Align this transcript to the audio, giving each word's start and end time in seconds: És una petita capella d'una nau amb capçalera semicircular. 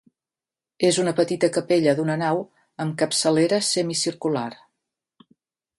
És 0.87 0.97
una 1.03 1.13
petita 1.19 1.49
capella 1.57 1.93
d'una 1.99 2.15
nau 2.23 2.41
amb 2.85 2.99
capçalera 3.03 3.61
semicircular. 3.73 4.51